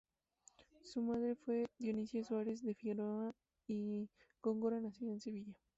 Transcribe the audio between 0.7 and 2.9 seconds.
Su madre fue Dionisia Suárez de